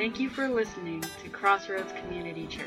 [0.00, 2.64] Thank you for listening to Crossroads Community Church.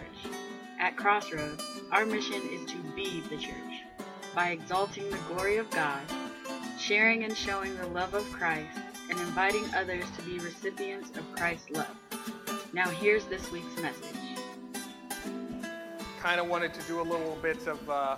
[0.79, 3.81] At Crossroads, our mission is to be the church
[4.35, 6.03] by exalting the glory of God,
[6.77, 8.77] sharing and showing the love of Christ,
[9.09, 11.97] and inviting others to be recipients of Christ's love.
[12.71, 14.15] Now, here's this week's message.
[16.21, 18.17] kind of wanted to do a little bit of uh,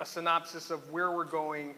[0.00, 1.74] a synopsis of where we're going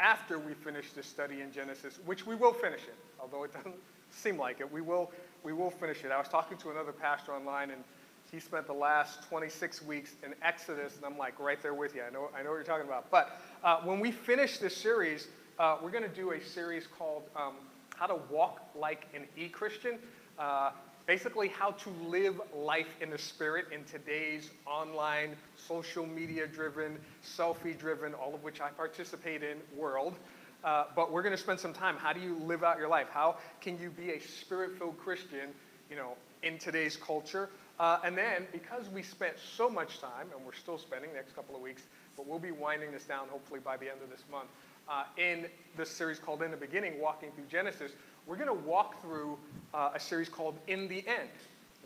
[0.00, 3.76] after we finish this study in Genesis, which we will finish it, although it doesn't
[4.16, 4.70] seem like it.
[4.70, 6.10] We will, we will finish it.
[6.10, 7.84] I was talking to another pastor online, and
[8.32, 12.02] he spent the last 26 weeks in Exodus, and I'm like right there with you.
[12.02, 13.10] I know, I know what you're talking about.
[13.10, 15.28] But uh, when we finish this series,
[15.58, 17.54] uh, we're going to do a series called um,
[17.94, 19.98] How to Walk Like an E-Christian.
[20.38, 20.70] Uh,
[21.06, 27.78] basically how to live life in the spirit in today's online, social media driven, selfie
[27.78, 30.16] driven, all of which I participate in world.
[30.64, 31.96] Uh, but we're going to spend some time.
[31.96, 33.08] How do you live out your life?
[33.10, 35.50] How can you be a spirit filled Christian,
[35.90, 37.50] you know, in today's culture?
[37.78, 41.36] Uh, and then, because we spent so much time, and we're still spending the next
[41.36, 41.82] couple of weeks,
[42.16, 44.48] but we'll be winding this down hopefully by the end of this month,
[44.88, 47.92] uh, in this series called In the Beginning, Walking Through Genesis,
[48.26, 49.38] we're going to walk through
[49.74, 51.28] uh, a series called In the End,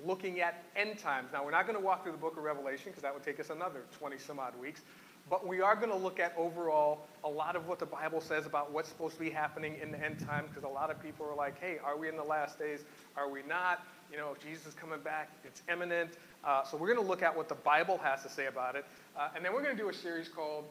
[0.07, 1.29] looking at end times.
[1.33, 3.41] Now, we're not going to walk through the book of Revelation because that would take
[3.41, 4.83] us another 20 some odd weeks.
[5.31, 8.47] But we are going to look at overall a lot of what the Bible says
[8.47, 11.25] about what's supposed to be happening in the end time because a lot of people
[11.25, 12.81] are like, hey, are we in the last days?
[13.17, 13.87] Are we not?
[14.11, 15.31] You know, Jesus is coming back.
[15.45, 16.11] It's imminent.
[16.45, 18.85] Uh, so we're going to look at what the Bible has to say about it.
[19.17, 20.65] Uh, and then we're going to do a series called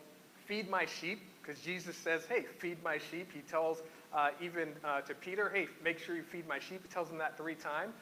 [0.46, 3.32] Feed My Sheep because Jesus says, hey, feed my sheep.
[3.34, 3.82] He tells
[4.14, 6.82] uh, even uh, to Peter, hey, make sure you feed my sheep.
[6.84, 7.94] He tells him that three times.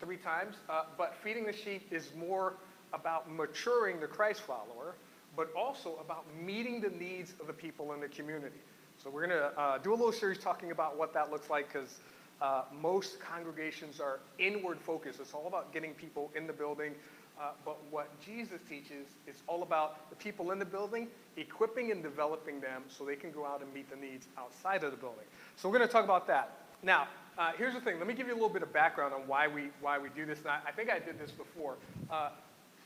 [0.00, 0.56] Three times.
[0.70, 2.54] Uh, but feeding the sheep is more
[2.92, 4.94] about maturing the Christ follower
[5.36, 8.58] but also about meeting the needs of the people in the community.
[9.02, 11.72] So we're going to uh, do a little series talking about what that looks like
[11.72, 12.00] because
[12.42, 15.20] uh, most congregations are inward focused.
[15.20, 16.94] It's all about getting people in the building.
[17.40, 21.06] Uh, but what Jesus teaches is all about the people in the building,
[21.36, 24.90] equipping and developing them so they can go out and meet the needs outside of
[24.90, 25.24] the building.
[25.54, 26.56] So we're going to talk about that.
[26.82, 27.06] Now,
[27.38, 27.98] uh, here's the thing.
[27.98, 30.26] Let me give you a little bit of background on why we, why we do
[30.26, 30.40] this.
[30.40, 31.76] And I, I think I did this before.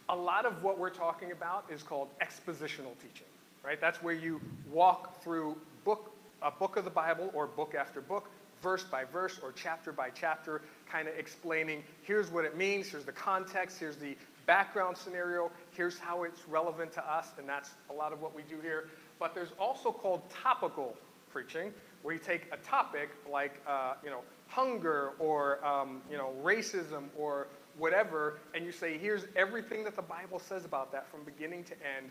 [0.08, 3.26] A lot of what we're talking about is called expositional teaching,
[3.64, 3.80] right?
[3.80, 4.40] That's where you
[4.70, 8.28] walk through book, a book of the Bible or book after book,
[8.62, 13.04] verse by verse or chapter by chapter, kind of explaining here's what it means, here's
[13.04, 17.92] the context, here's the background scenario, here's how it's relevant to us, and that's a
[17.92, 18.88] lot of what we do here.
[19.18, 20.96] But there's also called topical
[21.30, 26.32] preaching, where you take a topic like, uh, you know, hunger or, um, you know,
[26.42, 27.46] racism or
[27.78, 31.72] whatever, and you say, here's everything that the Bible says about that from beginning to
[31.72, 32.10] end,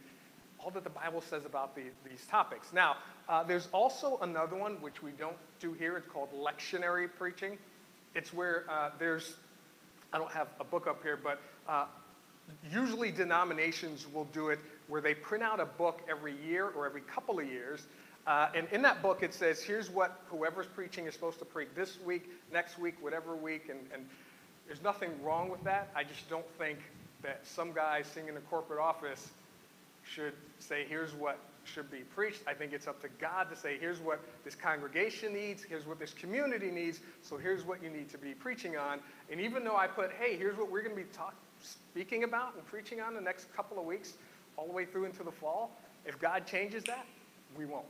[0.59, 2.71] all that the Bible says about the, these topics.
[2.73, 5.97] Now, uh, there's also another one which we don't do here.
[5.97, 7.57] It's called lectionary preaching.
[8.13, 9.35] It's where uh, there's,
[10.13, 11.85] I don't have a book up here, but uh,
[12.71, 17.01] usually denominations will do it where they print out a book every year or every
[17.01, 17.87] couple of years.
[18.27, 21.69] Uh, and in that book, it says, here's what whoever's preaching is supposed to preach
[21.75, 24.05] this week, next week, whatever week, and, and
[24.71, 25.89] there's nothing wrong with that.
[25.93, 26.79] I just don't think
[27.23, 29.31] that some guy sitting in a corporate office
[30.01, 32.39] should say, here's what should be preached.
[32.47, 35.99] I think it's up to God to say, here's what this congregation needs, here's what
[35.99, 39.01] this community needs, so here's what you need to be preaching on.
[39.29, 42.55] And even though I put, hey, here's what we're going to be talk- speaking about
[42.55, 44.13] and preaching on the next couple of weeks,
[44.55, 47.05] all the way through into the fall, if God changes that,
[47.57, 47.87] we won't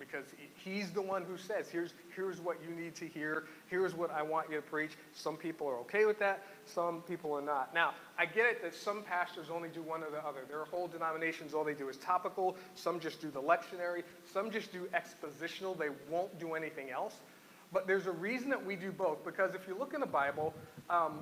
[0.00, 0.24] because
[0.56, 4.22] he's the one who says, here's, here's what you need to hear, here's what I
[4.22, 4.92] want you to preach.
[5.12, 7.72] Some people are okay with that, some people are not.
[7.74, 10.40] Now, I get it that some pastors only do one or the other.
[10.48, 14.02] There are whole denominations, all they do is topical, some just do the lectionary,
[14.32, 17.16] some just do expositional, they won't do anything else.
[17.72, 20.54] But there's a reason that we do both, because if you look in the Bible,
[20.88, 21.20] um,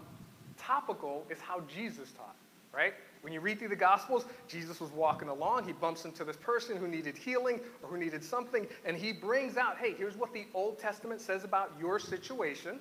[0.56, 2.36] topical is how Jesus taught,
[2.72, 2.94] right?
[3.22, 5.64] When you read through the Gospels, Jesus was walking along.
[5.64, 9.56] He bumps into this person who needed healing or who needed something, and he brings
[9.56, 12.78] out, hey, here's what the Old Testament says about your situation.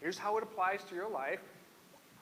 [0.00, 1.40] Here's how it applies to your life.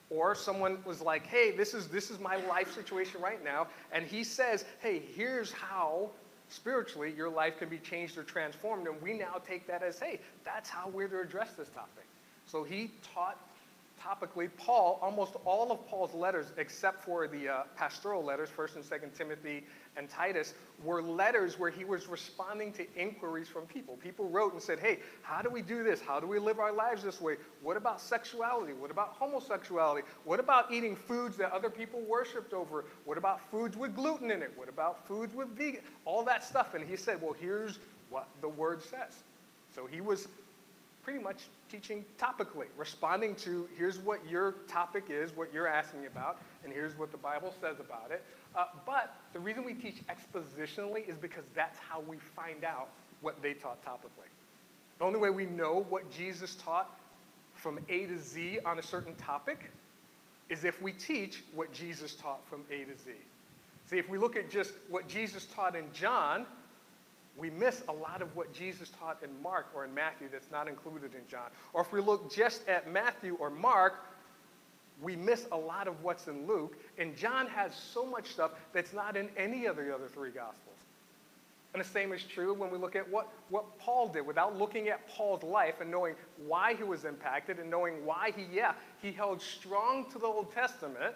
[0.08, 3.66] Or someone was like, hey, this is, this is my life situation right now.
[3.90, 6.10] And he says, hey, here's how
[6.48, 8.86] spiritually your life can be changed or transformed.
[8.86, 12.06] And we now take that as, hey, that's how we're to address this topic.
[12.46, 13.36] So he taught
[14.06, 18.84] topically, Paul, almost all of Paul's letters, except for the uh, pastoral letters, 1st and
[18.84, 19.64] 2nd Timothy
[19.96, 20.54] and Titus,
[20.84, 23.96] were letters where he was responding to inquiries from people.
[23.96, 26.00] People wrote and said, hey, how do we do this?
[26.00, 27.36] How do we live our lives this way?
[27.62, 28.72] What about sexuality?
[28.74, 30.06] What about homosexuality?
[30.24, 32.84] What about eating foods that other people worshiped over?
[33.04, 34.52] What about foods with gluten in it?
[34.56, 35.80] What about foods with vegan?
[36.04, 36.74] All that stuff.
[36.74, 37.78] And he said, well, here's
[38.10, 39.22] what the word says.
[39.74, 40.28] So he was
[41.06, 46.38] pretty much teaching topically, responding to here's what your topic is, what you're asking about,
[46.64, 48.24] and here's what the Bible says about it.
[48.56, 52.88] Uh, but the reason we teach expositionally is because that's how we find out
[53.20, 54.26] what they taught topically.
[54.98, 56.98] The only way we know what Jesus taught
[57.54, 59.70] from A to Z on a certain topic
[60.48, 63.12] is if we teach what Jesus taught from A to Z.
[63.88, 66.46] See, if we look at just what Jesus taught in John,
[67.38, 70.68] we miss a lot of what Jesus taught in Mark or in Matthew that's not
[70.68, 71.48] included in John.
[71.72, 74.04] Or if we look just at Matthew or Mark,
[75.02, 76.76] we miss a lot of what's in Luke.
[76.98, 80.76] And John has so much stuff that's not in any of the other three Gospels.
[81.74, 84.88] And the same is true when we look at what, what Paul did without looking
[84.88, 86.14] at Paul's life and knowing
[86.46, 88.72] why he was impacted and knowing why he, yeah,
[89.02, 91.14] he held strong to the Old Testament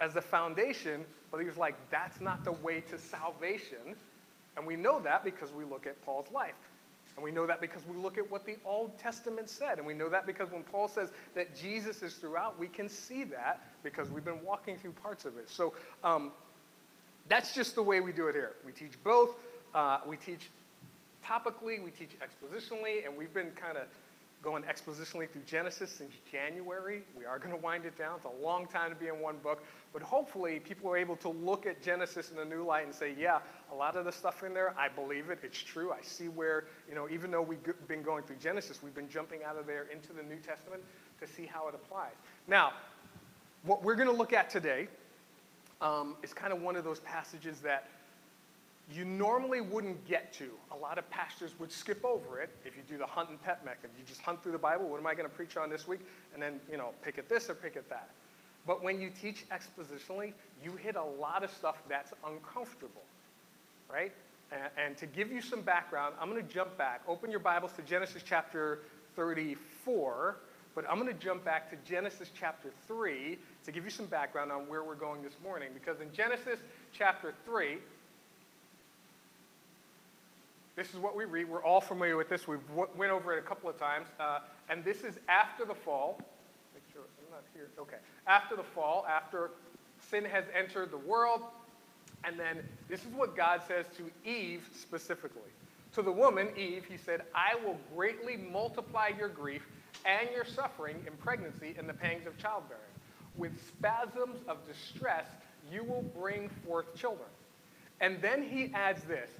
[0.00, 3.94] as the foundation, but he was like, that's not the way to salvation.
[4.58, 6.56] And we know that because we look at Paul's life.
[7.14, 9.78] And we know that because we look at what the Old Testament said.
[9.78, 13.24] And we know that because when Paul says that Jesus is throughout, we can see
[13.24, 15.48] that because we've been walking through parts of it.
[15.48, 16.32] So um,
[17.28, 18.56] that's just the way we do it here.
[18.66, 19.36] We teach both.
[19.74, 20.50] Uh, we teach
[21.24, 23.84] topically, we teach expositionally, and we've been kind of
[24.42, 27.02] going expositionally through Genesis since January.
[27.16, 28.16] We are going to wind it down.
[28.16, 31.28] It's a long time to be in one book, but hopefully people are able to
[31.28, 33.40] look at Genesis in a new light and say, yeah,
[33.72, 35.40] a lot of the stuff in there, I believe it.
[35.42, 35.92] It's true.
[35.92, 37.58] I see where, you know, even though we've
[37.88, 40.82] been going through Genesis, we've been jumping out of there into the New Testament
[41.20, 42.14] to see how it applies.
[42.46, 42.72] Now,
[43.64, 44.88] what we're going to look at today
[45.80, 47.88] um, is kind of one of those passages that
[48.90, 50.50] you normally wouldn't get to.
[50.72, 53.64] A lot of pastors would skip over it if you do the hunt and pet
[53.64, 53.90] method.
[53.98, 54.88] You just hunt through the Bible.
[54.88, 56.00] What am I going to preach on this week?
[56.32, 58.10] And then, you know, pick at this or pick at that.
[58.66, 60.32] But when you teach expositionally,
[60.62, 63.02] you hit a lot of stuff that's uncomfortable,
[63.92, 64.12] right?
[64.52, 67.02] And, and to give you some background, I'm going to jump back.
[67.06, 68.80] Open your Bibles to Genesis chapter
[69.16, 70.36] 34,
[70.74, 74.50] but I'm going to jump back to Genesis chapter 3 to give you some background
[74.50, 75.70] on where we're going this morning.
[75.74, 76.58] Because in Genesis
[76.92, 77.78] chapter 3,
[80.78, 81.48] this is what we read.
[81.48, 82.46] We're all familiar with this.
[82.46, 82.60] We've
[82.96, 84.06] went over it a couple of times.
[84.20, 84.38] Uh,
[84.70, 86.20] and this is after the fall.
[86.72, 87.68] Make sure I'm not here.
[87.80, 87.96] Okay.
[88.28, 89.50] After the fall, after
[90.08, 91.42] sin has entered the world.
[92.22, 95.50] And then this is what God says to Eve specifically.
[95.94, 99.66] To the woman, Eve, he said, I will greatly multiply your grief
[100.04, 102.82] and your suffering in pregnancy and the pangs of childbearing.
[103.36, 105.26] With spasms of distress,
[105.72, 107.28] you will bring forth children.
[108.00, 109.30] And then he adds this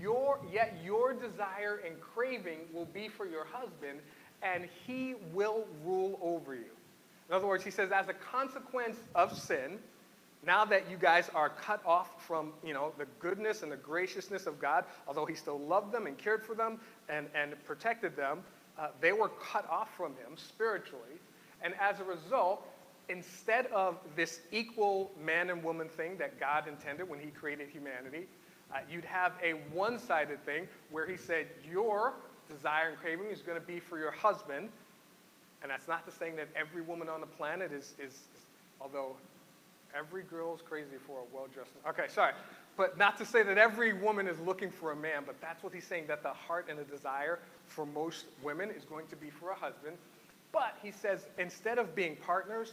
[0.00, 4.00] your, yet your desire and craving will be for your husband,
[4.42, 6.70] and he will rule over you.
[7.28, 9.78] In other words, he says, as a consequence of sin,
[10.44, 14.46] now that you guys are cut off from you know, the goodness and the graciousness
[14.46, 18.40] of God, although he still loved them and cared for them and, and protected them,
[18.78, 21.20] uh, they were cut off from him spiritually.
[21.62, 22.66] And as a result,
[23.10, 28.26] instead of this equal man and woman thing that God intended when he created humanity,
[28.72, 32.14] uh, you'd have a one sided thing where he said, Your
[32.48, 34.68] desire and craving is going to be for your husband.
[35.62, 38.20] And that's not to saying that every woman on the planet is, is,
[38.80, 39.16] although
[39.94, 41.70] every girl is crazy for a well dressed.
[41.88, 42.32] Okay, sorry.
[42.76, 45.74] But not to say that every woman is looking for a man, but that's what
[45.74, 49.28] he's saying that the heart and the desire for most women is going to be
[49.28, 49.96] for a husband.
[50.52, 52.72] But he says instead of being partners,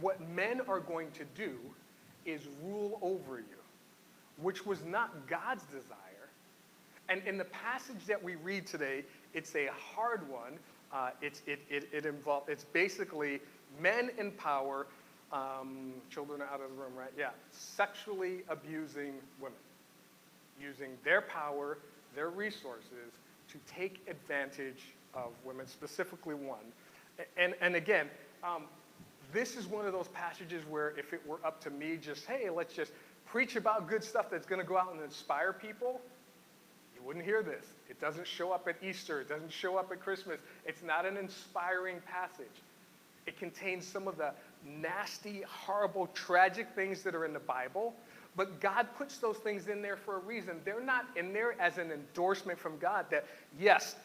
[0.00, 1.58] what men are going to do
[2.24, 3.59] is rule over you
[4.42, 6.28] which was not God's desire.
[7.08, 9.04] And in the passage that we read today,
[9.34, 10.58] it's a hard one.
[10.92, 13.40] Uh, it's, it, it, it involve, it's basically
[13.80, 14.86] men in power,
[15.32, 17.12] um, children out of the room, right?
[17.16, 19.58] Yeah, sexually abusing women,
[20.60, 21.78] using their power,
[22.14, 23.12] their resources
[23.48, 24.82] to take advantage
[25.14, 26.58] of women, specifically one.
[27.36, 28.08] And, and again,
[28.42, 28.64] um,
[29.32, 32.50] this is one of those passages where if it were up to me, just, hey,
[32.50, 32.92] let's just
[33.30, 36.00] preach about good stuff that's going to go out and inspire people,
[36.94, 37.64] you wouldn't hear this.
[37.88, 39.20] It doesn't show up at Easter.
[39.20, 40.38] It doesn't show up at Christmas.
[40.66, 42.46] It's not an inspiring passage.
[43.26, 44.32] It contains some of the
[44.66, 47.94] nasty, horrible, tragic things that are in the Bible,
[48.36, 50.56] but God puts those things in there for a reason.
[50.64, 53.26] They're not in there as an endorsement from God that,
[53.58, 53.96] yes,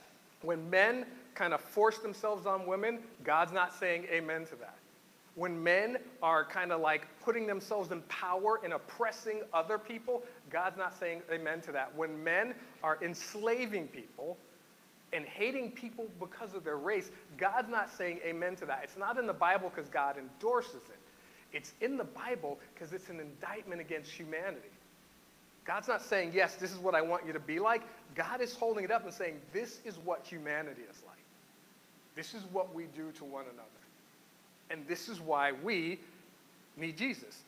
[0.41, 4.75] when men kind of force themselves on women, God's not saying amen to that
[5.35, 10.77] when men are kind of like putting themselves in power and oppressing other people, God's
[10.77, 11.93] not saying amen to that.
[11.95, 14.37] When men are enslaving people
[15.11, 18.81] and hating people because of their race, God's not saying amen to that.
[18.83, 20.99] It's not in the Bible because God endorses it.
[21.51, 24.71] It's in the Bible because it's an indictment against humanity.
[25.65, 27.81] God's not saying, yes, this is what I want you to be like.
[28.13, 31.15] God is holding it up and saying, this is what humanity is like.
[32.15, 33.84] This is what we do to one another.
[34.69, 35.99] And this is why we
[36.77, 37.41] need Jesus.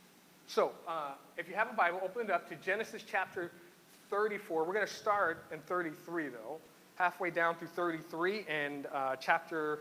[0.47, 3.51] So, uh, if you have a Bible, open it up to Genesis chapter
[4.09, 4.63] 34.
[4.63, 6.59] We're going to start in 33, though,
[6.95, 9.79] halfway down through 33 and uh, chapter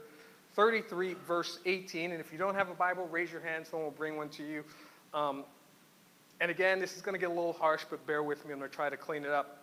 [0.54, 2.10] 33, verse 18.
[2.10, 3.66] And if you don't have a Bible, raise your hand.
[3.66, 4.64] Someone will bring one to you.
[5.14, 5.44] Um,
[6.40, 8.52] and again, this is going to get a little harsh, but bear with me.
[8.52, 9.62] I'm going to try to clean it up.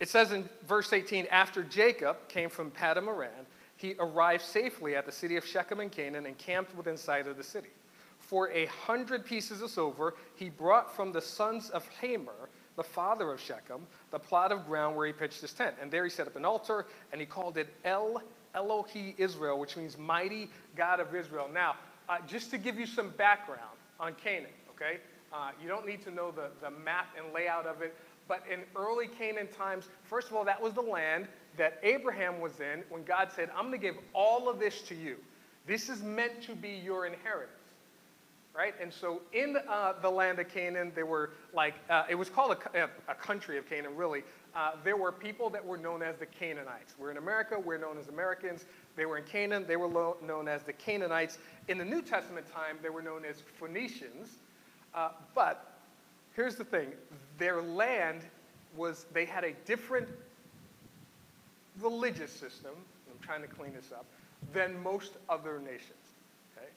[0.00, 3.30] It says in verse 18, after Jacob came from Paddan Aram,
[3.80, 7.38] he arrived safely at the city of Shechem in Canaan and camped within sight of
[7.38, 7.70] the city.
[8.18, 13.32] For a hundred pieces of silver he brought from the sons of Hamor, the father
[13.32, 15.76] of Shechem, the plot of ground where he pitched his tent.
[15.80, 18.22] And there he set up an altar, and he called it El
[18.54, 21.48] Elohe Israel, which means mighty God of Israel.
[21.52, 21.76] Now,
[22.08, 24.98] uh, just to give you some background on Canaan, okay?
[25.32, 27.94] Uh, you don't need to know the, the map and layout of it,
[28.28, 31.28] but in early Canaan times, first of all, that was the land
[31.60, 34.94] that Abraham was in when God said, I'm going to give all of this to
[34.94, 35.16] you.
[35.66, 37.52] This is meant to be your inheritance.
[38.56, 38.72] Right?
[38.80, 42.56] And so in uh, the land of Canaan, there were like, uh, it was called
[42.74, 44.22] a, a, country of Canaan, really.
[44.56, 46.94] Uh, there were people that were known as the Canaanites.
[46.98, 48.64] We're in America, we're known as Americans.
[48.96, 51.36] They were in Canaan, they were lo- known as the Canaanites.
[51.68, 54.38] In the New Testament time, they were known as Phoenicians.
[54.94, 55.78] Uh, but
[56.34, 56.88] here's the thing
[57.36, 58.22] their land
[58.74, 60.08] was, they had a different
[61.82, 62.72] religious system,
[63.10, 64.06] I'm trying to clean this up,
[64.52, 66.14] than most other nations.
[66.56, 66.68] Okay?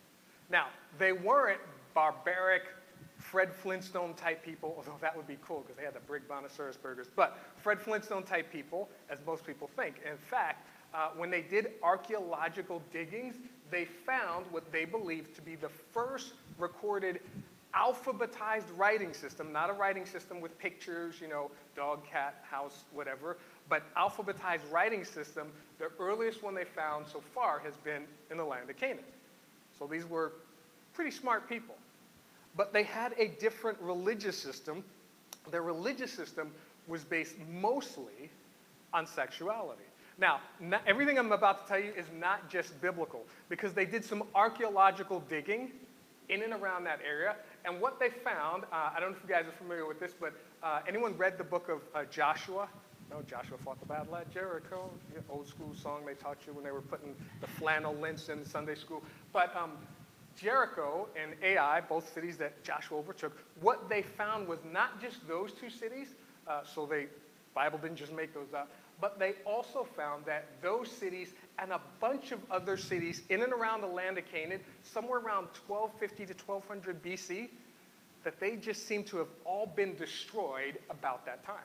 [0.50, 0.68] Now,
[1.00, 1.62] they weren't
[1.94, 2.64] barbaric,
[3.18, 6.78] Fred Flintstone type people, although that would be cool because they had the Brig Brontosaurus
[6.78, 9.96] burgers, but Fred Flintstone type people, as most people think.
[10.10, 13.36] In fact, uh, when they did archaeological diggings,
[13.72, 17.20] they found what they believed to be the first recorded
[17.76, 23.38] alphabetized writing system, not a writing system with pictures, you know, dog, cat, house, whatever,
[23.70, 28.44] but alphabetized writing system, the earliest one they found so far has been in the
[28.44, 29.04] land of Canaan.
[29.78, 30.34] So these were
[30.94, 31.76] pretty smart people.
[32.56, 34.84] But they had a different religious system.
[35.50, 36.52] Their religious system
[36.88, 38.30] was based mostly
[38.94, 39.84] on sexuality.
[40.20, 44.06] Now, not, everything I'm about to tell you is not just biblical, because they did
[44.06, 45.72] some archaeological digging
[46.30, 47.36] in and around that area.
[47.66, 50.14] And what they found, uh, I don't know if you guys are familiar with this,
[50.20, 52.68] but uh, anyone read the book of uh, Joshua?
[53.10, 54.90] No, Joshua fought the battle at Jericho.
[55.14, 58.46] Yeah, old school song they taught you when they were putting the flannel lints in
[58.46, 59.04] Sunday school.
[59.32, 59.74] But um,
[60.36, 65.52] Jericho and Ai, both cities that Joshua overtook, what they found was not just those
[65.54, 66.08] two cities.
[66.48, 67.08] Uh, so the
[67.54, 68.70] Bible didn't just make those up,
[69.00, 73.54] but they also found that those cities and a bunch of other cities in and
[73.54, 77.50] around the land of Canaan, somewhere around 1250 to 1200 BC,
[78.24, 81.58] that they just seem to have all been destroyed about that time.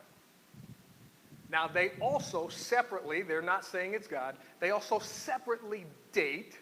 [1.50, 6.58] Now, they also separately, they're not saying it's God, they also separately date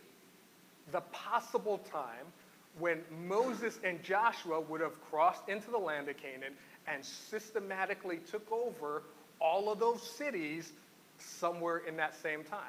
[0.92, 2.26] the possible time
[2.78, 6.52] when Moses and Joshua would have crossed into the land of Canaan
[6.86, 9.02] and systematically took over
[9.40, 10.72] all of those cities
[11.18, 12.60] somewhere in that same time.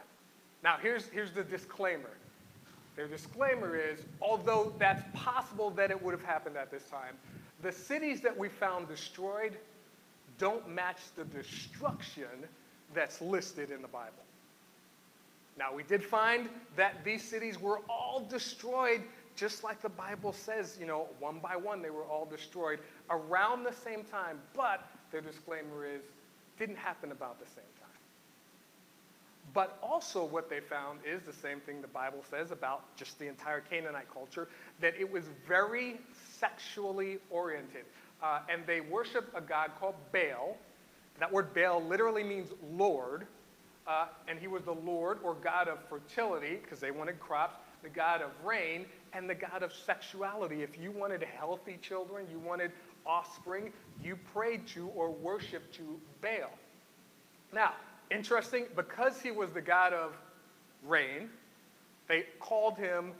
[0.64, 2.10] Now, here's, here's the disclaimer.
[2.96, 7.16] Their disclaimer is although that's possible that it would have happened at this time,
[7.62, 9.58] the cities that we found destroyed
[10.38, 12.48] don't match the destruction
[12.94, 14.14] that's listed in the Bible.
[15.58, 19.02] Now, we did find that these cities were all destroyed,
[19.36, 22.80] just like the Bible says, you know, one by one, they were all destroyed
[23.10, 26.04] around the same time, but their disclaimer is,
[26.60, 27.88] didn't happen about the same time.
[29.54, 33.28] But also, what they found is the same thing the Bible says about just the
[33.28, 34.50] entire Canaanite culture
[34.82, 36.00] that it was very
[36.40, 37.86] sexually oriented.
[38.22, 40.58] Uh, and they worship a god called Baal.
[41.20, 43.28] That word Baal literally means Lord.
[43.88, 47.90] Uh, and he was the Lord or God of fertility because they wanted crops, the
[47.90, 50.62] God of rain, and the God of sexuality.
[50.62, 52.72] If you wanted healthy children, you wanted
[53.06, 53.72] offspring,
[54.04, 55.84] you prayed to or worshiped to
[56.22, 56.52] Baal.
[57.54, 57.74] Now,
[58.12, 60.18] interesting, because he was the God of
[60.84, 61.30] rain,
[62.08, 63.14] they called him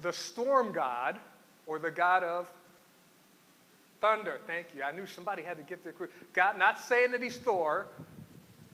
[0.00, 1.18] the storm god
[1.66, 2.50] or the God of
[4.02, 4.82] Thunder, thank you.
[4.82, 6.08] I knew somebody had to get their crew.
[6.32, 7.86] God, not saying that he's Thor,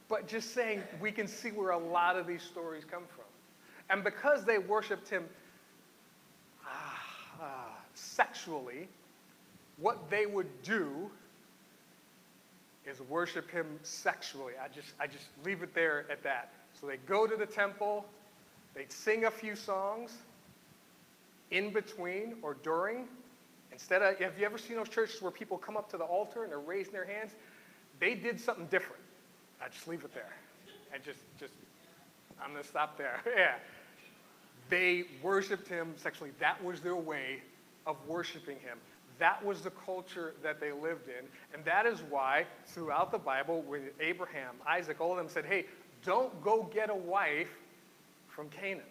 [0.08, 3.26] but just saying we can see where a lot of these stories come from.
[3.90, 5.24] And because they worshiped him
[6.66, 7.02] ah,
[7.42, 8.88] ah, sexually,
[9.76, 11.10] what they would do
[12.86, 14.54] is worship him sexually.
[14.62, 16.52] I just, I just leave it there at that.
[16.80, 18.06] So they go to the temple,
[18.74, 20.16] they'd sing a few songs
[21.50, 23.08] in between or during,
[23.78, 26.42] Instead of, have you ever seen those churches where people come up to the altar
[26.42, 27.30] and they're raising their hands?
[28.00, 29.00] They did something different.
[29.62, 30.32] I just leave it there.
[30.92, 31.52] I just, just,
[32.42, 33.20] I'm going to stop there.
[33.36, 33.54] yeah.
[34.68, 36.32] They worshiped him sexually.
[36.40, 37.40] That was their way
[37.86, 38.78] of worshiping him.
[39.20, 41.24] That was the culture that they lived in.
[41.54, 45.66] And that is why, throughout the Bible, when Abraham, Isaac, all of them said, hey,
[46.04, 47.48] don't go get a wife
[48.26, 48.82] from Canaan.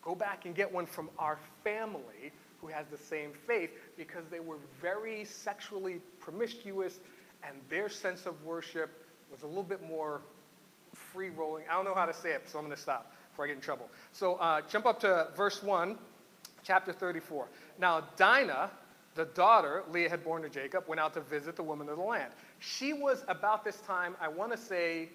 [0.00, 4.40] Go back and get one from our family who has the same faith because they
[4.40, 7.00] were very sexually promiscuous
[7.46, 8.90] and their sense of worship
[9.30, 10.20] was a little bit more
[10.94, 11.64] free rolling.
[11.70, 13.56] I don't know how to say it, so I'm going to stop before I get
[13.56, 13.88] in trouble.
[14.12, 15.96] So uh, jump up to verse 1,
[16.64, 17.48] chapter 34.
[17.78, 18.70] Now, Dinah,
[19.14, 22.02] the daughter Leah had born to Jacob, went out to visit the woman of the
[22.02, 22.32] land.
[22.58, 25.08] She was about this time, I want to say,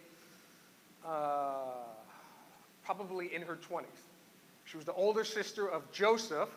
[1.05, 1.59] uh,
[2.83, 3.85] probably in her 20s.
[4.65, 6.49] She was the older sister of Joseph,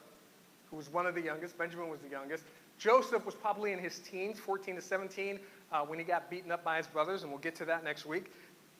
[0.70, 1.56] who was one of the youngest.
[1.58, 2.44] Benjamin was the youngest.
[2.78, 5.40] Joseph was probably in his teens, 14 to 17,
[5.72, 8.06] uh, when he got beaten up by his brothers, and we'll get to that next
[8.06, 8.30] week.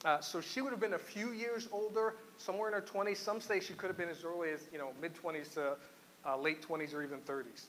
[0.05, 3.17] Uh, so she would have been a few years older, somewhere in her 20s.
[3.17, 5.75] Some say she could have been as early as, you know, mid 20s to
[6.25, 7.65] uh, late 20s or even 30s.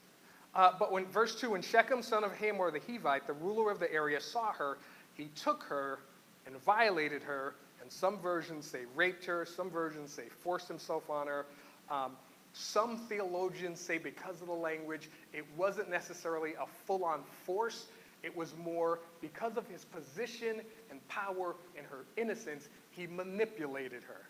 [0.55, 3.81] Uh, but when verse 2, when Shechem, son of Hamor the Hivite, the ruler of
[3.81, 4.79] the area, saw her,
[5.15, 5.99] he took her
[6.47, 7.55] and violated her.
[7.81, 11.47] And some versions say raped her, some versions say forced himself on her.
[11.91, 12.13] Um,
[12.53, 17.87] some theologians say because of the language, it wasn't necessarily a full on force.
[18.23, 24.27] It was more because of his position and power and her innocence, he manipulated her.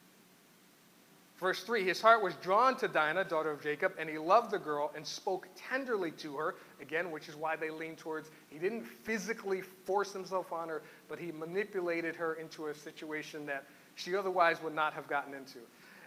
[1.41, 4.59] Verse 3 His heart was drawn to Dinah, daughter of Jacob, and he loved the
[4.59, 6.55] girl and spoke tenderly to her.
[6.83, 11.19] Again, which is why they lean towards he didn't physically force himself on her, but
[11.19, 15.59] he manipulated her into a situation that she otherwise would not have gotten into.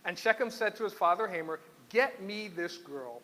[0.05, 1.59] And Shechem said to his father Hamor,
[1.93, 3.21] Get me this girl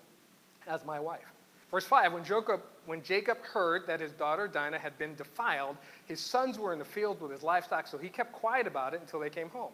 [0.68, 1.26] as my wife.
[1.72, 6.20] Verse 5 when Jacob, when Jacob heard that his daughter Dinah had been defiled, his
[6.20, 9.20] sons were in the field with his livestock, so he kept quiet about it until
[9.20, 9.72] they came home.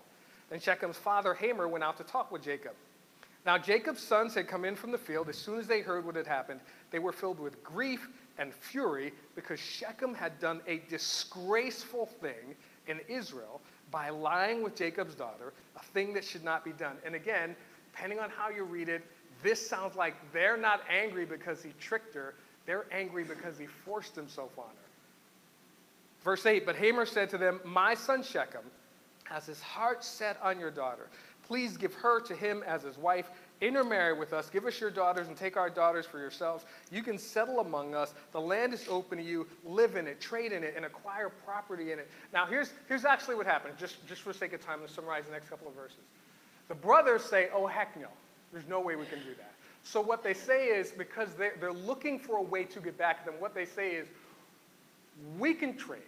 [0.50, 2.74] Then Shechem's father Hamor went out to talk with Jacob.
[3.46, 5.30] Now Jacob's sons had come in from the field.
[5.30, 9.14] As soon as they heard what had happened, they were filled with grief and fury
[9.36, 12.56] because Shechem had done a disgraceful thing
[12.88, 16.98] in Israel by lying with Jacob's daughter, a thing that should not be done.
[17.06, 17.56] And again,
[17.96, 19.04] depending on how you read it,
[19.42, 24.16] this sounds like they're not angry because he tricked her, they're angry because he forced
[24.16, 24.86] himself on her.
[26.24, 28.64] Verse 8 But Hamor said to them, My son Shechem
[29.26, 31.08] has his heart set on your daughter.
[31.48, 33.30] Please give her to him as his wife.
[33.62, 34.50] Intermarry with us.
[34.50, 36.66] Give us your daughters and take our daughters for yourselves.
[36.92, 38.14] You can settle among us.
[38.34, 39.48] The land is open to you.
[39.64, 42.10] Live in it, trade in it, and acquire property in it.
[42.34, 43.76] Now, here's, here's actually what happened.
[43.78, 46.00] Just, just for sake of time, let's summarize the next couple of verses.
[46.68, 48.08] The brothers say, Oh, heck no.
[48.52, 49.54] There's no way we can do that.
[49.84, 53.18] So, what they say is because they're, they're looking for a way to get back
[53.20, 54.08] at them, what they say is,
[55.38, 56.02] We can trade.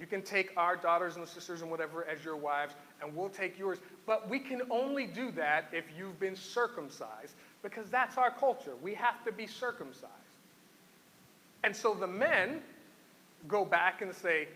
[0.00, 3.58] You can take our daughters and sisters and whatever as your wives, and we'll take
[3.58, 3.78] yours.
[4.06, 8.72] But we can only do that if you've been circumcised, because that's our culture.
[8.82, 10.10] We have to be circumcised.
[11.62, 12.60] And so the men
[13.48, 14.48] go back and say,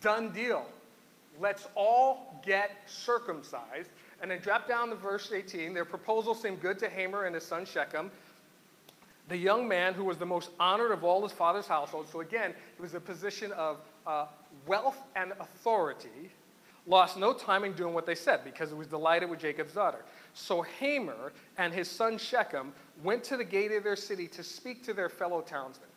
[0.00, 0.64] done deal.
[1.40, 3.90] Let's all get circumcised.
[4.20, 5.72] And then drop down to verse 18.
[5.72, 8.10] Their proposal seemed good to Hamor and his son Shechem,
[9.28, 12.08] the young man who was the most honored of all his father's household.
[12.10, 14.26] So again, it was a position of uh,
[14.66, 16.30] wealth and authority,
[16.86, 20.04] lost no time in doing what they said because it was delighted with Jacob's daughter.
[20.34, 22.72] So Hamor and his son Shechem
[23.04, 25.88] went to the gate of their city to speak to their fellow townsmen.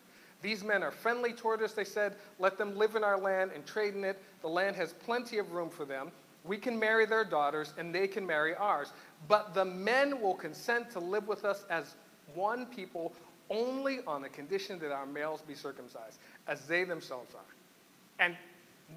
[0.42, 2.16] These men are friendly toward us, they said.
[2.40, 4.20] Let them live in our land and trade in it.
[4.42, 6.10] The land has plenty of room for them.
[6.44, 8.92] We can marry their daughters, and they can marry ours.
[9.28, 11.94] But the men will consent to live with us as
[12.34, 13.12] one people
[13.50, 18.24] only on the condition that our males be circumcised, as they themselves are.
[18.24, 18.36] And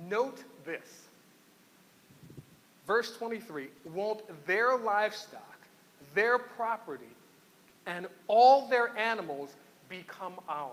[0.07, 1.07] note this.
[2.87, 5.57] Verse 23 Won't their livestock,
[6.13, 7.05] their property,
[7.85, 9.51] and all their animals
[9.89, 10.71] become ours?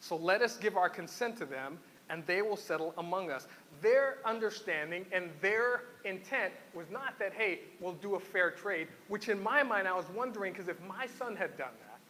[0.00, 1.78] So let us give our consent to them,
[2.10, 3.46] and they will settle among us.
[3.80, 9.28] Their understanding and their intent was not that, hey, we'll do a fair trade, which
[9.28, 12.00] in my mind I was wondering, because if my son had done that,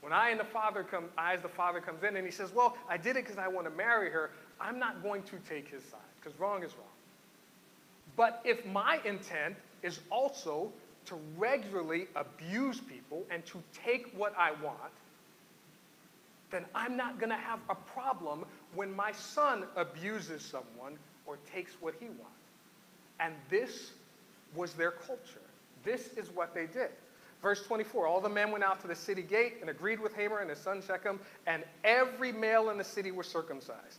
[0.00, 2.52] when I and the father come, I as the father comes in and he says,
[2.52, 5.68] Well, I did it because I want to marry her, I'm not going to take
[5.68, 6.86] his side, because wrong is wrong.
[8.16, 10.72] But if my intent is also
[11.06, 14.92] to regularly abuse people and to take what I want,
[16.52, 21.72] then I'm not going to have a problem when my son abuses someone or takes
[21.80, 22.28] what he wants.
[23.18, 23.92] And this
[24.54, 25.40] was their culture.
[25.82, 26.90] This is what they did.
[27.40, 30.38] Verse 24 All the men went out to the city gate and agreed with Hamor
[30.38, 33.98] and his son Shechem, and every male in the city was circumcised.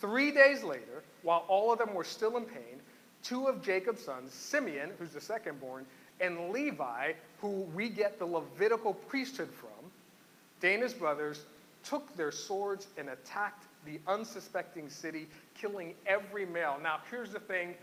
[0.00, 2.80] Three days later, while all of them were still in pain,
[3.22, 5.84] two of Jacob's sons, Simeon, who's the second born,
[6.20, 9.68] and Levi, who we get the Levitical priesthood from,
[10.60, 11.44] Dinah's brothers
[11.84, 16.76] took their swords and attacked the unsuspecting city, killing every male.
[16.82, 17.74] Now, here's the thing,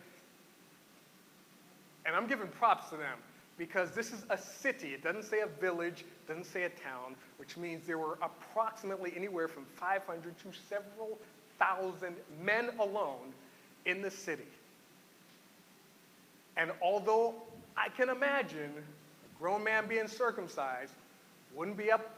[2.06, 3.18] and I'm giving props to them
[3.58, 4.94] because this is a city.
[4.94, 9.48] It doesn't say a village, doesn't say a town, which means there were approximately anywhere
[9.48, 11.18] from 500 to several
[11.58, 13.34] thousand men alone
[13.86, 14.48] in the city.
[16.56, 17.36] And although
[17.76, 20.94] I can imagine a grown man being circumcised
[21.56, 22.10] wouldn't be up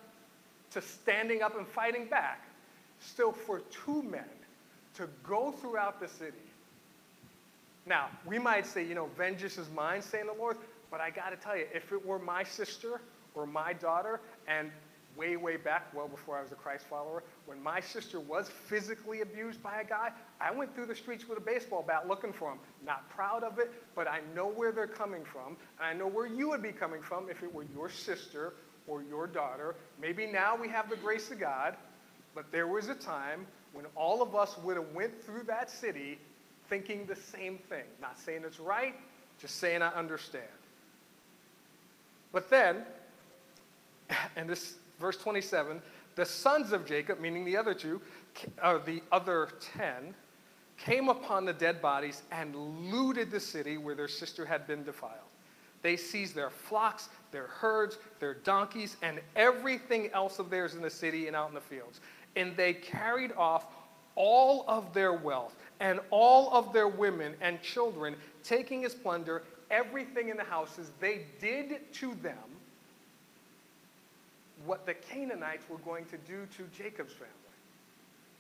[0.72, 2.48] to standing up and fighting back,
[3.00, 4.24] still for two men
[4.96, 6.38] to go throughout the city.
[7.86, 10.58] Now, we might say, you know, vengeance is mine, saying the Lord,
[10.92, 13.02] but I got to tell you, if it were my sister
[13.34, 14.72] or my daughter, and
[15.16, 19.22] way, way back, well before I was a Christ follower, when my sister was physically
[19.22, 22.52] abused by a guy, I went through the streets with a baseball bat looking for
[22.52, 22.60] him.
[22.86, 26.28] Not proud of it, but I know where they're coming from, and I know where
[26.28, 28.54] you would be coming from if it were your sister
[28.90, 29.76] or your daughter.
[30.02, 31.76] Maybe now we have the grace of God,
[32.36, 36.18] but there was a time when all of us would have went through that city
[36.70, 37.84] thinking the same thing.
[38.02, 38.96] Not saying it's right,
[39.40, 40.46] just saying I understand.
[42.32, 42.84] But then,
[44.36, 45.82] and this verse 27,
[46.16, 48.02] the sons of Jacob, meaning the other two,
[48.62, 50.14] uh, the other 10,
[50.78, 55.29] came upon the dead bodies and looted the city where their sister had been defiled.
[55.82, 60.90] They seized their flocks, their herds, their donkeys, and everything else of theirs in the
[60.90, 62.02] city and out in the fields.
[62.36, 63.66] And they carried off
[64.16, 70.30] all of their wealth and all of their women and children, taking as plunder everything
[70.30, 70.92] in the houses.
[71.00, 72.36] They did to them
[74.66, 77.34] what the Canaanites were going to do to Jacob's family.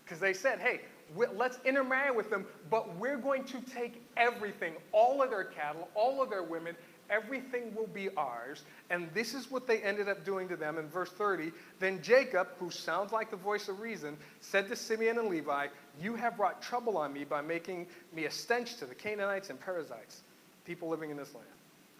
[0.03, 0.81] Because they said, hey,
[1.15, 6.21] let's intermarry with them, but we're going to take everything, all of their cattle, all
[6.21, 6.75] of their women,
[7.09, 8.63] everything will be ours.
[8.89, 11.51] And this is what they ended up doing to them in verse 30.
[11.79, 15.67] Then Jacob, who sounds like the voice of reason, said to Simeon and Levi,
[16.01, 19.59] You have brought trouble on me by making me a stench to the Canaanites and
[19.59, 20.21] Perizzites,
[20.65, 21.47] people living in this land.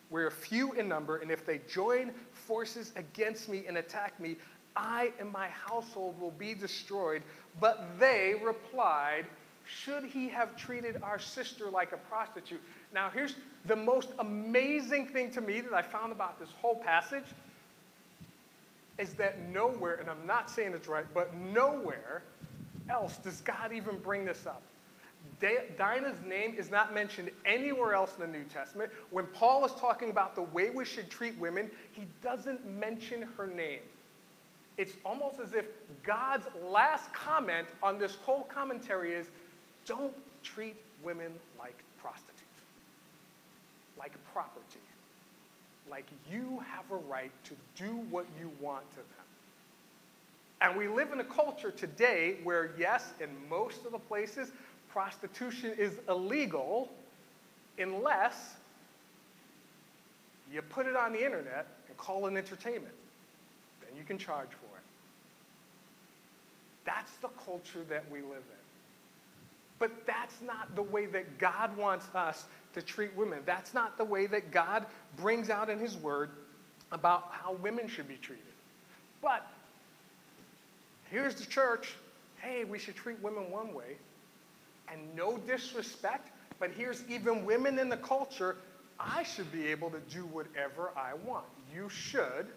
[0.09, 4.37] We're few in number, and if they join forces against me and attack me,
[4.75, 7.21] I and my household will be destroyed.
[7.59, 9.25] But they replied,
[9.65, 12.61] Should he have treated our sister like a prostitute?
[12.93, 17.25] Now, here's the most amazing thing to me that I found about this whole passage
[18.97, 22.23] is that nowhere, and I'm not saying it's right, but nowhere
[22.89, 24.61] else does God even bring this up.
[25.77, 28.91] Dinah's name is not mentioned anywhere else in the New Testament.
[29.09, 33.47] When Paul is talking about the way we should treat women, he doesn't mention her
[33.47, 33.79] name.
[34.77, 35.65] It's almost as if
[36.03, 39.27] God's last comment on this whole commentary is
[39.85, 42.38] don't treat women like prostitutes,
[43.99, 44.79] like property,
[45.89, 49.05] like you have a right to do what you want to them.
[50.61, 54.51] And we live in a culture today where, yes, in most of the places,
[54.89, 56.89] prostitution is illegal
[57.77, 58.55] unless
[60.51, 62.95] you put it on the internet and call it entertainment.
[63.81, 64.83] Then you can charge for it.
[66.85, 68.59] That's the culture that we live in.
[69.77, 73.39] But that's not the way that God wants us to treat women.
[73.45, 74.85] That's not the way that God
[75.17, 76.29] brings out in His Word
[76.91, 78.43] about how women should be treated.
[79.21, 79.45] But
[81.09, 81.95] here's the church
[82.37, 83.97] hey, we should treat women one way,
[84.89, 88.55] and no disrespect, but here's even women in the culture.
[88.97, 91.45] I should be able to do whatever I want.
[91.73, 92.47] You should.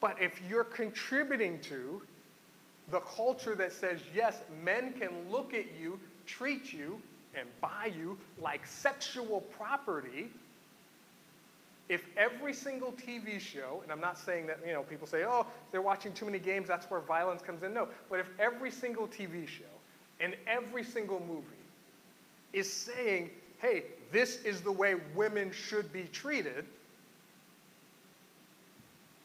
[0.00, 2.02] But if you're contributing to
[2.90, 7.00] the culture that says, yes, men can look at you, treat you,
[7.34, 10.28] and buy you like sexual property,
[11.88, 15.46] if every single TV show, and I'm not saying that, you know, people say, oh,
[15.70, 17.74] they're watching too many games, that's where violence comes in.
[17.74, 19.64] No, but if every single TV show
[20.20, 21.44] and every single movie
[22.52, 26.64] is saying, hey, this is the way women should be treated,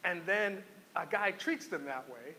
[0.03, 0.63] and then
[0.95, 2.35] a guy treats them that way,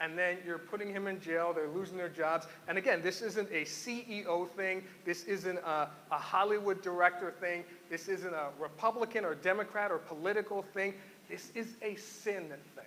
[0.00, 2.46] and then you're putting him in jail, they're losing their jobs.
[2.68, 8.08] And again, this isn't a CEO thing, this isn't a, a, Hollywood director thing, this
[8.08, 10.94] isn't a Republican or Democrat or political thing.
[11.30, 12.84] This is a sin thing.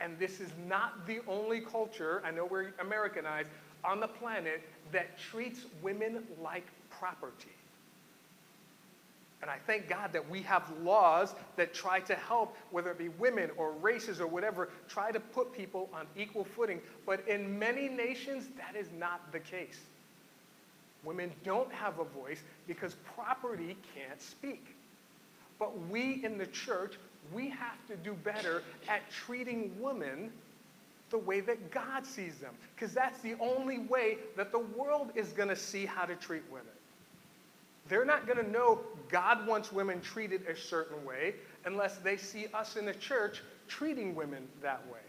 [0.00, 3.48] And this is not the only culture, I know we're Americanized,
[3.82, 4.62] on the planet
[4.92, 7.48] that treats women like property.
[9.44, 13.10] And I thank God that we have laws that try to help, whether it be
[13.10, 16.80] women or races or whatever, try to put people on equal footing.
[17.04, 19.80] But in many nations, that is not the case.
[21.04, 24.64] Women don't have a voice because property can't speak.
[25.58, 26.94] But we in the church,
[27.30, 30.32] we have to do better at treating women
[31.10, 32.54] the way that God sees them.
[32.74, 36.44] Because that's the only way that the world is going to see how to treat
[36.50, 36.64] women.
[37.88, 42.46] They're not going to know God wants women treated a certain way unless they see
[42.54, 45.00] us in the church treating women that way.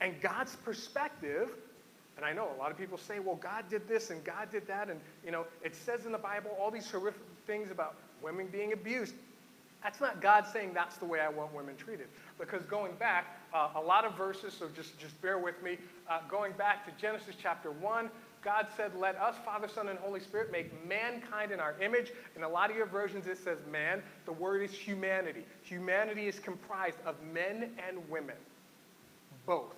[0.00, 1.50] And God's perspective,
[2.16, 4.66] and I know a lot of people say, well, God did this and God did
[4.68, 8.46] that, and you know, it says in the Bible all these horrific things about women
[8.46, 9.14] being abused.
[9.82, 12.08] That's not God saying that's the way I want women treated.
[12.38, 15.78] Because going back, uh, a lot of verses, so just, just bear with me.
[16.10, 18.10] Uh, going back to Genesis chapter 1,
[18.48, 22.12] God said, Let us, Father, Son, and Holy Spirit, make mankind in our image.
[22.34, 24.02] In a lot of your versions, it says man.
[24.24, 25.44] The word is humanity.
[25.60, 28.36] Humanity is comprised of men and women,
[29.44, 29.74] both.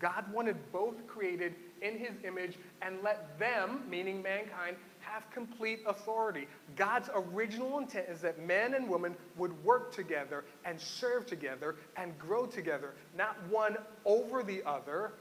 [0.00, 6.48] God wanted both created in his image and let them, meaning mankind, have complete authority.
[6.74, 12.18] God's original intent is that men and women would work together and serve together and
[12.18, 15.12] grow together, not one over the other,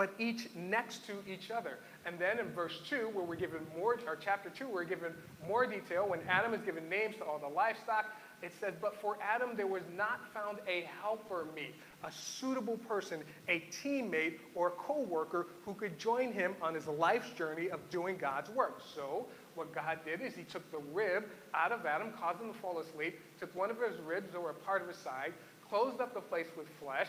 [0.00, 1.78] but each next to each other.
[2.06, 5.12] And then in verse 2, where we're given more, or chapter 2, we're given
[5.46, 8.06] more detail when Adam is given names to all the livestock.
[8.42, 13.20] It says, But for Adam there was not found a helper meet, a suitable person,
[13.48, 17.80] a teammate, or a co worker who could join him on his life's journey of
[17.90, 18.80] doing God's work.
[18.94, 22.58] So, what God did is he took the rib out of Adam, caused him to
[22.60, 25.34] fall asleep, took one of his ribs or a part of his side,
[25.68, 27.08] closed up the place with flesh,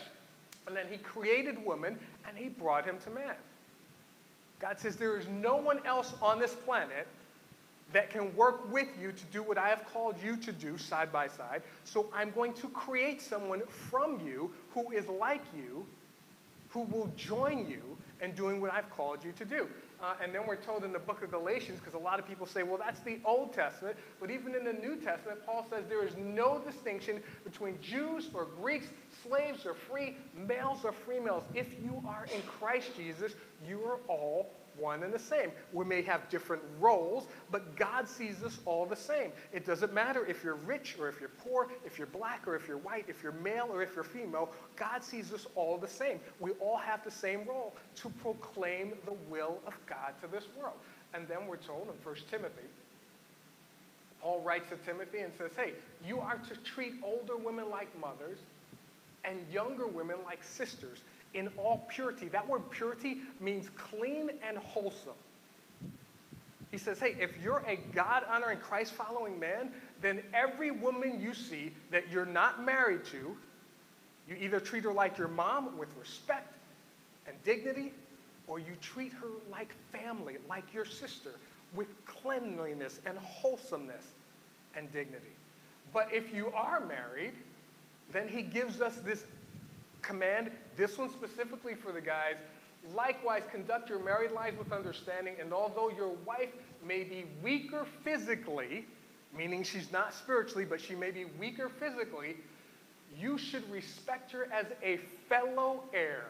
[0.66, 3.34] and then he created woman and he brought him to man.
[4.62, 7.08] God says there is no one else on this planet
[7.92, 11.12] that can work with you to do what I have called you to do side
[11.12, 11.62] by side.
[11.84, 15.84] So I'm going to create someone from you who is like you,
[16.68, 17.82] who will join you
[18.22, 19.66] in doing what I've called you to do.
[20.00, 22.46] Uh, and then we're told in the book of Galatians, because a lot of people
[22.46, 23.96] say, well, that's the Old Testament.
[24.20, 28.46] But even in the New Testament, Paul says there is no distinction between Jews or
[28.60, 28.86] Greeks,
[29.26, 31.44] slaves are free, males or females.
[31.54, 33.32] If you are in Christ Jesus,
[33.66, 35.52] you are all one and the same.
[35.72, 39.32] We may have different roles, but God sees us all the same.
[39.52, 42.66] It doesn't matter if you're rich or if you're poor, if you're black or if
[42.66, 44.50] you're white, if you're male or if you're female.
[44.76, 46.20] God sees us all the same.
[46.40, 50.76] We all have the same role to proclaim the will of God to this world.
[51.14, 52.62] And then we're told in 1 Timothy,
[54.22, 55.72] Paul writes to Timothy and says, hey,
[56.06, 58.38] you are to treat older women like mothers
[59.24, 60.98] and younger women like sisters
[61.34, 62.28] in all purity.
[62.28, 65.12] That word purity means clean and wholesome.
[66.70, 71.34] He says, hey, if you're a God honoring, Christ following man, then every woman you
[71.34, 73.36] see that you're not married to,
[74.28, 76.54] you either treat her like your mom with respect
[77.26, 77.92] and dignity,
[78.46, 81.32] or you treat her like family, like your sister,
[81.74, 84.04] with cleanliness and wholesomeness
[84.74, 85.32] and dignity.
[85.92, 87.32] But if you are married,
[88.12, 89.24] then he gives us this
[90.02, 92.36] command, this one specifically for the guys.
[92.94, 96.50] Likewise, conduct your married lives with understanding, and although your wife
[96.84, 98.86] may be weaker physically,
[99.36, 102.36] meaning she's not spiritually, but she may be weaker physically,
[103.18, 104.98] you should respect her as a
[105.28, 106.24] fellow heir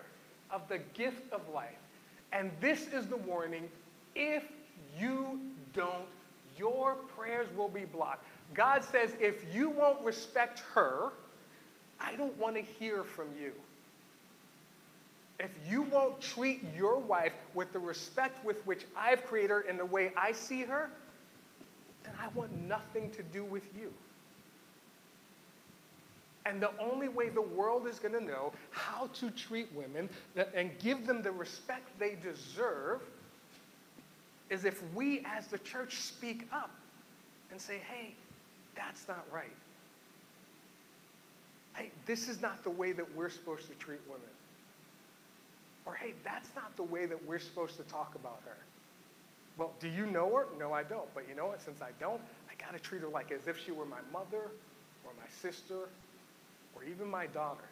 [0.51, 1.71] of the gift of life.
[2.33, 3.69] And this is the warning
[4.15, 4.45] if
[4.99, 5.41] you
[5.73, 6.07] don't,
[6.59, 8.25] your prayers will be blocked.
[8.53, 11.13] God says, if you won't respect her,
[12.23, 13.53] don't want to hear from you.
[15.41, 19.77] If you won't treat your wife with the respect with which I've created her in
[19.77, 20.89] the way I see her,
[22.05, 23.93] then I want nothing to do with you.
[26.47, 30.09] And the only way the world is going to know how to treat women
[30.55, 33.01] and give them the respect they deserve
[34.49, 36.71] is if we as the church speak up
[37.51, 38.15] and say, hey,
[38.77, 39.57] that's not right.
[41.75, 44.23] Hey, this is not the way that we're supposed to treat women.
[45.85, 48.57] Or, hey, that's not the way that we're supposed to talk about her.
[49.59, 50.47] Well, do you know her?
[50.59, 51.13] No, I don't.
[51.15, 51.61] But you know what?
[51.61, 54.51] Since I don't, I got to treat her like as if she were my mother
[55.05, 55.89] or my sister
[56.75, 57.65] or even my daughter.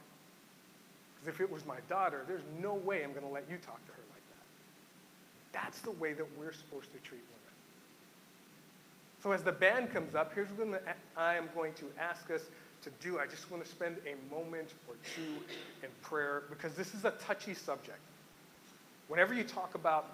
[1.14, 3.84] Because if it was my daughter, there's no way I'm going to let you talk
[3.86, 5.62] to her like that.
[5.62, 7.40] That's the way that we're supposed to treat women.
[9.22, 10.82] So as the band comes up, here's what
[11.16, 12.42] I am going to ask us
[12.82, 13.18] to do.
[13.18, 15.42] I just want to spend a moment or two
[15.82, 17.98] in prayer because this is a touchy subject.
[19.08, 20.06] Whenever you talk about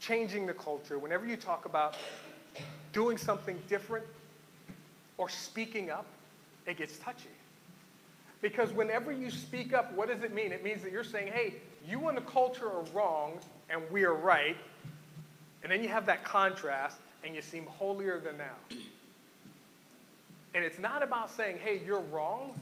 [0.00, 1.96] changing the culture, whenever you talk about
[2.92, 4.04] doing something different
[5.16, 6.06] or speaking up,
[6.66, 7.28] it gets touchy.
[8.42, 10.52] Because whenever you speak up, what does it mean?
[10.52, 11.54] It means that you're saying, hey,
[11.88, 13.38] you and the culture are wrong
[13.70, 14.56] and we are right,
[15.64, 18.76] And then you have that contrast, and you seem holier than thou.
[20.54, 22.54] And it's not about saying, hey, you're wrong.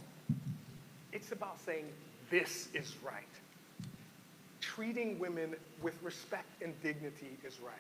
[1.12, 1.85] It's about saying,
[2.31, 3.22] this is right.
[4.61, 7.74] Treating women with respect and dignity is right.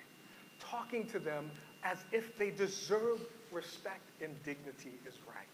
[0.60, 1.50] Talking to them
[1.82, 3.20] as if they deserve
[3.50, 5.46] respect and dignity is right.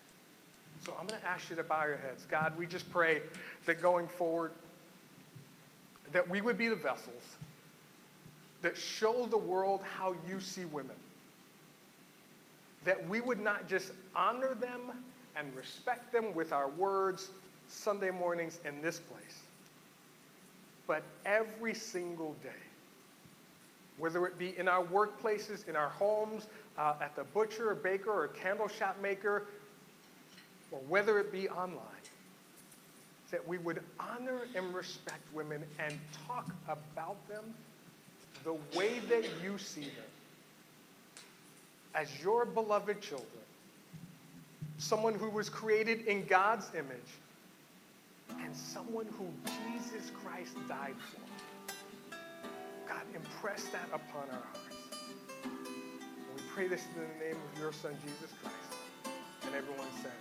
[0.84, 2.26] So I'm going to ask you to bow your heads.
[2.30, 3.22] God, we just pray
[3.66, 4.52] that going forward,
[6.12, 7.22] that we would be the vessels
[8.62, 10.96] that show the world how you see women.
[12.84, 14.92] That we would not just honor them
[15.36, 17.30] and respect them with our words
[17.68, 19.40] Sunday mornings in this place,
[20.86, 22.50] but every single day.
[23.98, 26.46] Whether it be in our workplaces, in our homes,
[26.78, 29.46] uh, at the butcher or baker or candle shop maker,
[30.70, 31.82] or whether it be online,
[33.30, 37.44] that we would honor and respect women and talk about them
[38.44, 40.04] the way that you see them
[41.98, 43.26] as your beloved children,
[44.78, 47.10] someone who was created in God's image,
[48.40, 49.26] and someone who
[49.66, 51.74] Jesus Christ died for.
[52.88, 54.60] God, impress that upon our hearts.
[55.42, 59.14] And we pray this in the name of your Son, Jesus Christ.
[59.46, 60.12] And everyone said,